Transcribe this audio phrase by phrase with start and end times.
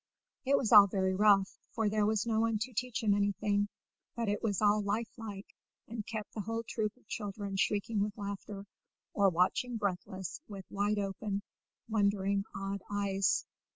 [0.45, 3.67] It was all very rough, for there was no one to teach him anything
[4.15, 5.55] But it was all life like,
[5.87, 8.65] and kept the whole troop of children shrieking with laughter,
[9.13, 11.43] or watching breathless, with wide open,
[11.87, 13.45] wondering, awed eyes.